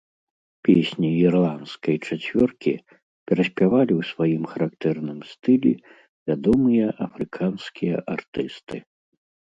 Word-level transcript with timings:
Песні 0.67 1.09
ірландскай 1.25 1.97
чацвёркі 2.07 2.73
пераспявалі 3.27 3.93
ў 3.99 4.09
сваім 4.15 4.43
характэрным 4.55 5.19
стылі 5.35 5.73
вядомыя 6.27 6.85
афрыканскія 7.09 7.95
артысты. 8.19 8.77